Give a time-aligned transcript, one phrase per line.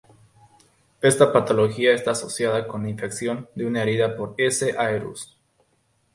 [1.01, 4.75] Esta patología está asociada con la infección de una herida por "S.
[4.75, 5.37] aureus".